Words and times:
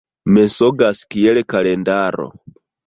Mensogas 0.37 1.03
kiel 1.13 1.41
kalendaro. 1.55 2.31